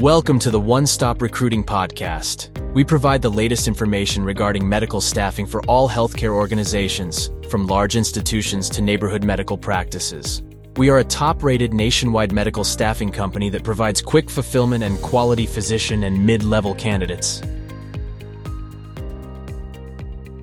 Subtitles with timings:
[0.00, 2.50] Welcome to the One Stop Recruiting Podcast.
[2.74, 8.68] We provide the latest information regarding medical staffing for all healthcare organizations, from large institutions
[8.68, 10.42] to neighborhood medical practices.
[10.76, 15.46] We are a top rated nationwide medical staffing company that provides quick fulfillment and quality
[15.46, 17.40] physician and mid level candidates.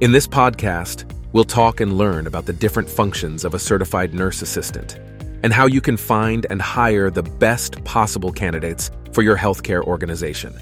[0.01, 4.41] In this podcast, we'll talk and learn about the different functions of a certified nurse
[4.41, 4.97] assistant
[5.43, 10.53] and how you can find and hire the best possible candidates for your healthcare organization.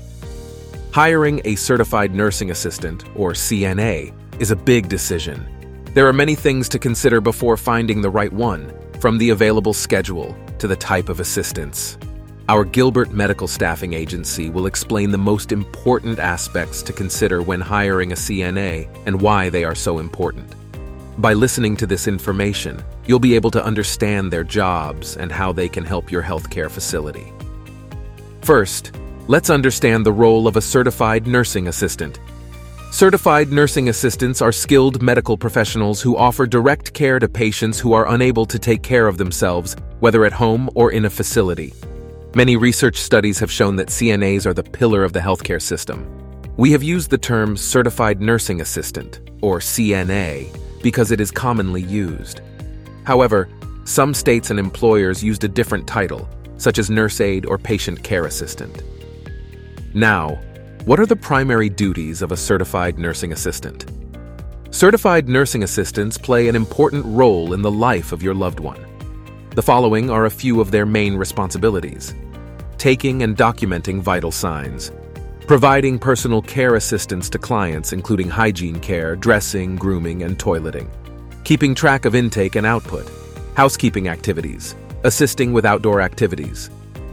[0.92, 5.48] Hiring a certified nursing assistant, or CNA, is a big decision.
[5.94, 10.36] There are many things to consider before finding the right one, from the available schedule
[10.60, 11.98] to the type of assistance.
[12.50, 18.12] Our Gilbert Medical Staffing Agency will explain the most important aspects to consider when hiring
[18.12, 20.54] a CNA and why they are so important.
[21.18, 25.70] By listening to this information, you'll be able to understand their jobs and how they
[25.70, 27.32] can help your healthcare facility.
[28.42, 28.96] First,
[29.28, 32.20] let's understand the role of a certified nursing assistant.
[32.92, 38.10] Certified nursing assistants are skilled medical professionals who offer direct care to patients who are
[38.10, 41.72] unable to take care of themselves, whether at home or in a facility.
[42.34, 46.08] Many research studies have shown that CNAs are the pillar of the healthcare system.
[46.58, 52.42] We have used the term Certified Nursing Assistant, or CNA, because it is commonly used.
[53.04, 53.48] However,
[53.84, 56.28] some states and employers used a different title,
[56.62, 58.84] such as nurse aide or patient care assistant.
[59.94, 60.40] Now,
[60.86, 63.86] what are the primary duties of a certified nursing assistant?
[64.70, 68.86] Certified nursing assistants play an important role in the life of your loved one.
[69.56, 72.14] The following are a few of their main responsibilities
[72.78, 74.92] taking and documenting vital signs,
[75.46, 80.90] providing personal care assistance to clients, including hygiene care, dressing, grooming, and toileting,
[81.44, 83.08] keeping track of intake and output,
[83.56, 86.70] housekeeping activities, assisting with outdoor activities,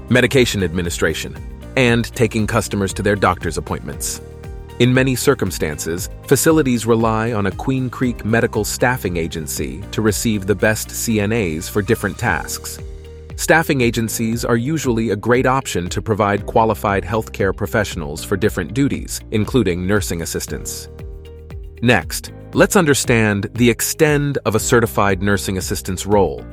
[0.08, 1.36] medication administration,
[1.76, 4.20] and taking customers to their doctor's appointments.
[4.78, 10.54] In many circumstances, facilities rely on a Queen Creek medical staffing agency to receive the
[10.54, 12.78] best CNAs for different tasks.
[13.34, 19.20] Staffing agencies are usually a great option to provide qualified healthcare professionals for different duties,
[19.30, 20.88] including nursing assistants.
[21.82, 26.44] Next, let's understand the extent of a certified nursing assistant's role.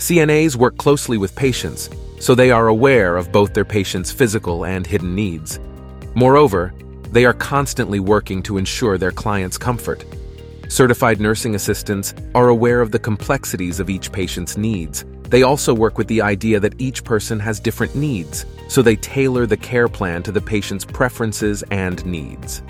[0.00, 1.90] CNAs work closely with patients,
[2.20, 5.60] so they are aware of both their patients' physical and hidden needs.
[6.14, 6.72] Moreover,
[7.12, 10.06] they are constantly working to ensure their clients' comfort.
[10.68, 15.04] Certified nursing assistants are aware of the complexities of each patient's needs.
[15.24, 19.44] They also work with the idea that each person has different needs, so they tailor
[19.44, 22.62] the care plan to the patient's preferences and needs.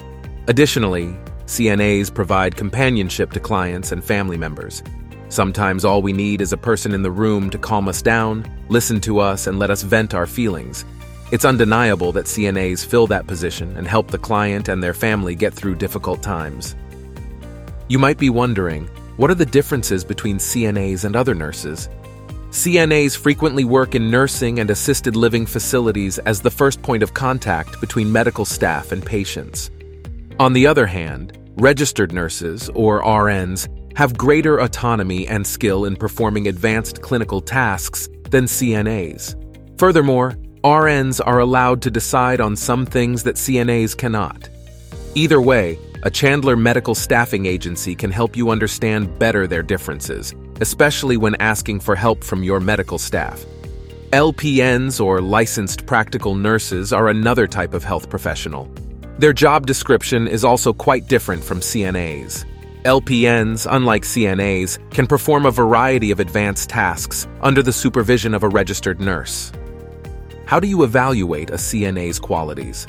[0.49, 1.17] Additionally,
[1.47, 4.83] CNAs provide companionship to clients and family members.
[5.31, 9.01] Sometimes all we need is a person in the room to calm us down, listen
[9.03, 10.85] to us, and let us vent our feelings.
[11.31, 15.55] It's undeniable that CNAs fill that position and help the client and their family get
[15.55, 16.75] through difficult times.
[17.87, 21.89] You might be wondering, what are the differences between CNAs and other nurses?
[22.51, 27.81] CNAs frequently work in nursing and assisted living facilities as the first point of contact
[27.81, 29.71] between medical staff and patients.
[30.41, 33.69] On the other hand, registered nurses, or RNs,
[34.01, 39.37] have greater autonomy and skill in performing advanced clinical tasks than CNAs.
[39.79, 44.49] Furthermore, RNs are allowed to decide on some things that CNAs cannot.
[45.15, 51.19] Either way, a Chandler Medical Staffing Agency can help you understand better their differences, especially
[51.19, 53.45] when asking for help from your medical staff.
[54.13, 58.67] LPNs, or licensed practical nurses, are another type of health professional.
[59.19, 62.47] Their job description is also quite different from CNAs.
[62.85, 68.49] LPNs, unlike CNAs, can perform a variety of advanced tasks under the supervision of a
[68.49, 69.53] registered nurse.
[70.47, 72.87] How do you evaluate a CNA's qualities?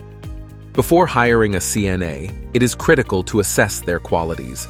[0.71, 4.65] Before hiring a CNA, it is critical to assess their qualities.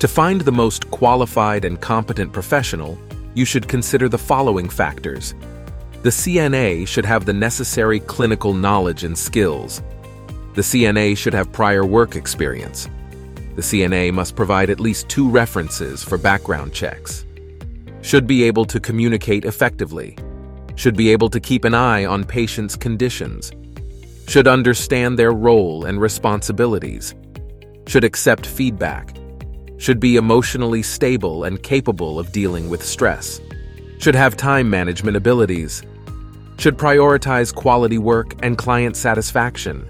[0.00, 2.98] To find the most qualified and competent professional,
[3.34, 5.36] you should consider the following factors.
[6.02, 9.82] The CNA should have the necessary clinical knowledge and skills.
[10.54, 12.88] The CNA should have prior work experience.
[13.58, 17.24] The CNA must provide at least two references for background checks.
[18.02, 20.16] Should be able to communicate effectively.
[20.76, 23.50] Should be able to keep an eye on patients' conditions,
[24.28, 27.16] should understand their role and responsibilities,
[27.88, 29.16] should accept feedback,
[29.76, 33.40] should be emotionally stable and capable of dealing with stress,
[33.98, 35.82] should have time management abilities,
[36.58, 39.84] should prioritize quality work and client satisfaction,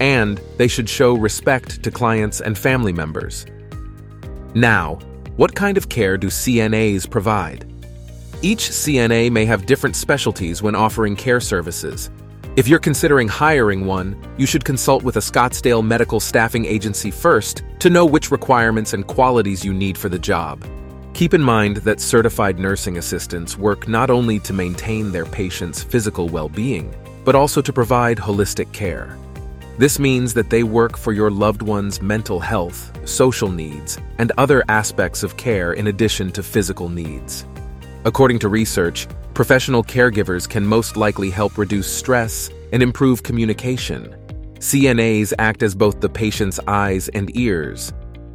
[0.00, 3.46] and they should show respect to clients and family members.
[4.54, 4.98] Now,
[5.36, 7.66] what kind of care do CNAs provide?
[8.42, 12.10] Each CNA may have different specialties when offering care services.
[12.54, 17.62] If you're considering hiring one, you should consult with a Scottsdale medical staffing agency first
[17.78, 20.62] to know which requirements and qualities you need for the job.
[21.14, 26.28] Keep in mind that certified nursing assistants work not only to maintain their patients' physical
[26.28, 26.94] well being,
[27.24, 29.16] but also to provide holistic care.
[29.78, 34.62] This means that they work for your loved one's mental health, social needs, and other
[34.68, 37.46] aspects of care in addition to physical needs.
[38.04, 44.14] According to research, professional caregivers can most likely help reduce stress and improve communication.
[44.58, 47.92] CNAs act as both the patient's eyes and ears,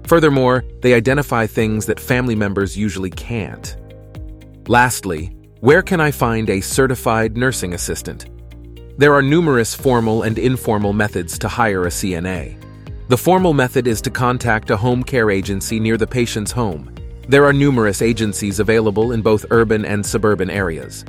[0.08, 3.76] Furthermore, they identify things that family members usually can't.
[4.70, 8.30] Lastly, where can I find a certified nursing assistant?
[8.98, 12.58] There are numerous formal and informal methods to hire a CNA.
[13.10, 16.96] The formal method is to contact a home care agency near the patient's home.
[17.28, 21.06] There are numerous agencies available in both urban and suburban areas.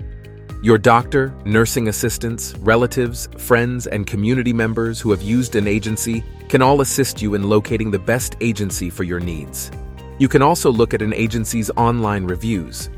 [0.62, 6.60] Your doctor, nursing assistants, relatives, friends, and community members who have used an agency can
[6.60, 9.70] all assist you in locating the best agency for your needs.
[10.18, 12.90] You can also look at an agency's online reviews.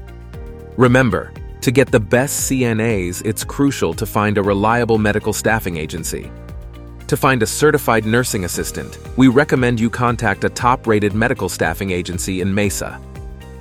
[0.77, 6.31] Remember, to get the best CNAs, it's crucial to find a reliable medical staffing agency.
[7.07, 11.91] To find a certified nursing assistant, we recommend you contact a top rated medical staffing
[11.91, 13.01] agency in Mesa.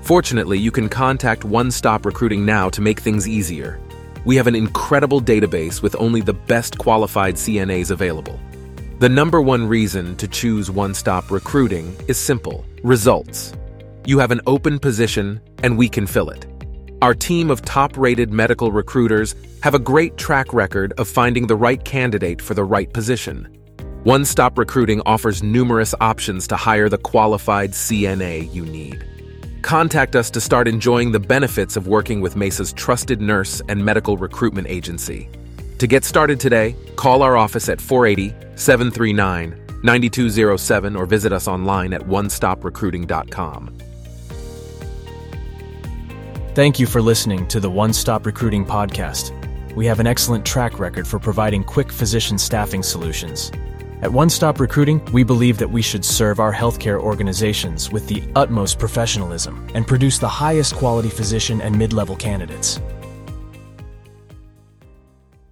[0.02, 3.80] Fortunately, you can contact One Stop Recruiting now to make things easier.
[4.24, 8.40] We have an incredible database with only the best qualified CNAs available.
[9.00, 13.54] The number one reason to choose One Stop Recruiting is simple results.
[14.06, 16.46] You have an open position, and we can fill it.
[17.02, 21.56] Our team of top rated medical recruiters have a great track record of finding the
[21.56, 23.48] right candidate for the right position.
[24.04, 29.06] One Stop Recruiting offers numerous options to hire the qualified CNA you need.
[29.62, 34.18] Contact us to start enjoying the benefits of working with Mesa's trusted nurse and medical
[34.18, 35.30] recruitment agency.
[35.78, 41.94] To get started today, call our office at 480 739 9207 or visit us online
[41.94, 43.89] at onestopreCruiting.com.
[46.56, 49.36] Thank you for listening to the One Stop Recruiting Podcast.
[49.76, 53.52] We have an excellent track record for providing quick physician staffing solutions.
[54.02, 58.24] At One Stop Recruiting, we believe that we should serve our healthcare organizations with the
[58.36, 62.80] utmost professionalism and produce the highest quality physician and mid level candidates.